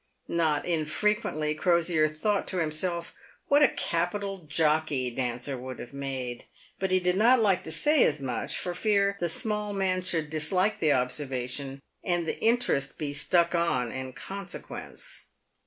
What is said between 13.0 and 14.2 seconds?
stuck on" in